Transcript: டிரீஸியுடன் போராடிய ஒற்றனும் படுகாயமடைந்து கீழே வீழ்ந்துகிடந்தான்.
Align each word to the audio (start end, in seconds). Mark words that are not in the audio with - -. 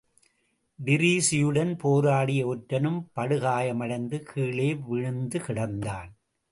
டிரீஸியுடன் 0.85 1.77
போராடிய 1.77 2.47
ஒற்றனும் 2.47 2.99
படுகாயமடைந்து 3.15 4.19
கீழே 4.19 4.73
வீழ்ந்துகிடந்தான். 4.73 6.09